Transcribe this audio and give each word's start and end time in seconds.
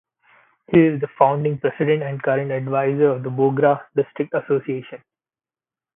He 0.73 0.79
is 0.79 0.99
the 0.99 1.07
founding 1.19 1.59
president 1.59 2.01
and 2.01 2.23
current 2.23 2.49
advisor 2.51 3.09
of 3.09 3.21
the 3.21 3.29
Bogra 3.29 3.83
District 3.95 4.33
Association. 4.33 5.03